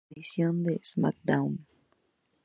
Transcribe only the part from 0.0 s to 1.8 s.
En la edición de "SmackDown!